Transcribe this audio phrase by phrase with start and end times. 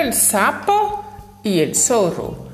[0.00, 1.04] el sapo
[1.42, 2.48] y el zorro.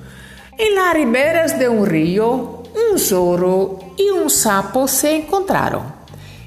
[0.59, 5.95] En las riberas de un río, un zorro y un sapo se encontraron.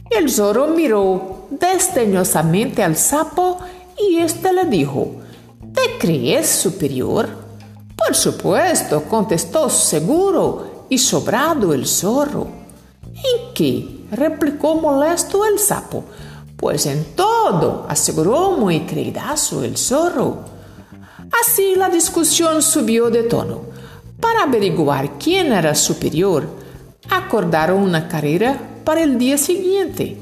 [0.09, 3.59] El zorro miró desdeñosamente al sapo
[3.97, 5.15] y éste le dijo,
[5.73, 7.29] ¿Te crees superior?
[7.95, 12.47] Por supuesto, contestó seguro y sobrado el zorro.
[13.05, 14.05] ¿En qué?
[14.11, 16.03] replicó molesto el sapo.
[16.57, 20.58] Pues en todo, aseguró muy creídazo el zorro.
[21.41, 23.61] Así la discusión subió de tono.
[24.19, 26.47] Para averiguar quién era superior,
[27.09, 30.17] acordaron una carrera para el día siguiente.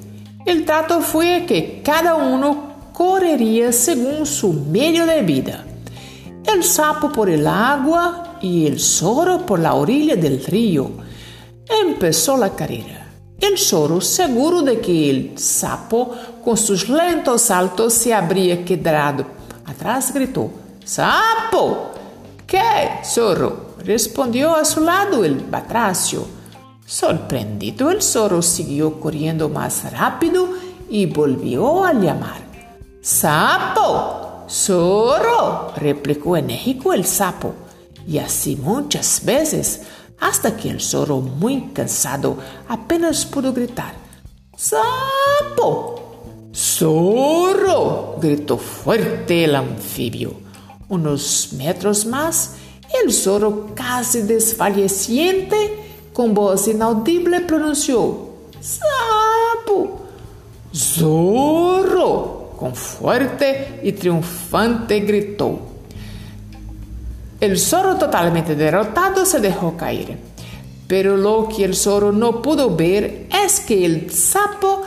[0.46, 5.66] El trato fue que cada uno correría según su medio de vida.
[6.46, 10.92] El sapo por el agua y el zorro por la orilla del río.
[11.68, 13.12] Empezó la carrera.
[13.40, 19.26] El zorro, seguro de que el sapo, con sus lentos saltos, se habría quedado
[19.66, 20.50] atrás, gritó:
[20.88, 21.92] ¡Sapo!
[22.48, 23.76] ¿Qué, zorro?
[23.80, 26.26] respondió a su lado el batracio.
[26.86, 30.48] Sorprendido, el zorro siguió corriendo más rápido
[30.90, 32.40] y volvió a llamar:
[33.02, 34.46] ¡Sapo!
[34.50, 35.74] ¡Zorro!
[35.76, 37.54] replicó enérgico el sapo,
[38.08, 39.82] y así muchas veces
[40.22, 42.38] hasta que el zorro, muy cansado,
[42.70, 43.94] apenas pudo gritar:
[44.56, 46.50] ¡Sapo!
[46.54, 48.16] ¡Zorro!
[48.22, 50.47] gritó fuerte el anfibio.
[50.90, 52.52] Unos metros más,
[53.04, 55.56] el zorro, casi desfalleciente,
[56.14, 58.30] con voz inaudible pronunció:
[58.62, 60.02] ¡Sapo!
[60.74, 62.54] ¡Zorro!
[62.58, 65.60] Con fuerte y triunfante gritó.
[67.40, 70.18] El zorro totalmente derrotado se dejó caer.
[70.88, 74.84] Pero lo que el zorro no pudo ver es que el sapo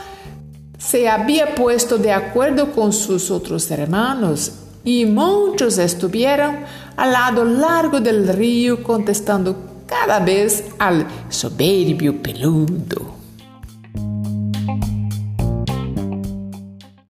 [0.79, 6.57] se había puesto de acuerdo con sus otros hermanos y muchos estuvieron
[6.97, 9.55] al lado largo del río contestando
[9.85, 13.20] cada vez al soberbio peludo.